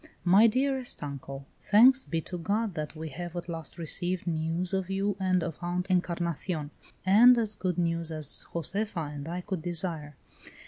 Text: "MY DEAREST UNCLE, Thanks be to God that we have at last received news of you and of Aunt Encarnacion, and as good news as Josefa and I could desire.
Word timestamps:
"MY 0.23 0.47
DEAREST 0.47 1.03
UNCLE, 1.03 1.45
Thanks 1.61 2.05
be 2.05 2.21
to 2.21 2.39
God 2.39 2.73
that 2.73 2.95
we 2.95 3.09
have 3.09 3.35
at 3.35 3.47
last 3.47 3.77
received 3.77 4.25
news 4.25 4.73
of 4.73 4.89
you 4.89 5.15
and 5.19 5.43
of 5.43 5.59
Aunt 5.61 5.85
Encarnacion, 5.91 6.71
and 7.05 7.37
as 7.37 7.53
good 7.53 7.77
news 7.77 8.09
as 8.11 8.43
Josefa 8.51 9.11
and 9.13 9.29
I 9.29 9.41
could 9.41 9.61
desire. 9.61 10.15